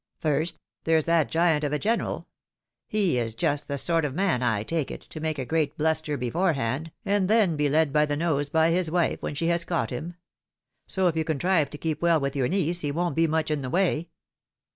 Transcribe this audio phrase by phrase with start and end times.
[0.17, 2.27] First, there's that giant of a general;
[2.87, 6.17] he is just the sort of man, I take it, to make a great bluster
[6.17, 9.91] beforehand, and then be led by the nose by his wife when she has caught
[9.91, 10.15] him;
[10.87, 13.61] so if you contrive to keep well with your niece, he won't be much in
[13.61, 14.09] the way.